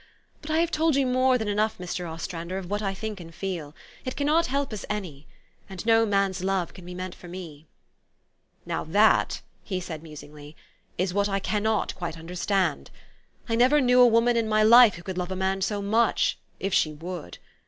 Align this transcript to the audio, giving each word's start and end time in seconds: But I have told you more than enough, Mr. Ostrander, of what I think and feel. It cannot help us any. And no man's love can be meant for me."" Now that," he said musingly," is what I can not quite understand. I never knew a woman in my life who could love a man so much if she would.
But 0.41 0.49
I 0.49 0.57
have 0.61 0.71
told 0.71 0.95
you 0.95 1.05
more 1.05 1.37
than 1.37 1.47
enough, 1.47 1.77
Mr. 1.77 2.09
Ostrander, 2.11 2.57
of 2.57 2.71
what 2.71 2.81
I 2.81 2.91
think 2.91 3.19
and 3.19 3.31
feel. 3.35 3.75
It 4.03 4.15
cannot 4.15 4.47
help 4.47 4.73
us 4.73 4.83
any. 4.89 5.27
And 5.69 5.85
no 5.85 6.07
man's 6.07 6.43
love 6.43 6.73
can 6.73 6.85
be 6.85 6.95
meant 6.95 7.13
for 7.13 7.27
me."" 7.27 7.67
Now 8.73 8.83
that," 8.83 9.41
he 9.63 9.79
said 9.79 10.01
musingly," 10.01 10.55
is 10.97 11.13
what 11.13 11.29
I 11.29 11.37
can 11.39 11.61
not 11.61 11.93
quite 11.93 12.17
understand. 12.17 12.89
I 13.47 13.53
never 13.53 13.79
knew 13.79 14.01
a 14.01 14.07
woman 14.07 14.35
in 14.37 14.49
my 14.49 14.63
life 14.63 14.95
who 14.95 15.03
could 15.03 15.19
love 15.19 15.31
a 15.31 15.35
man 15.35 15.61
so 15.61 15.83
much 15.83 16.39
if 16.59 16.73
she 16.73 16.93
would. 16.93 17.37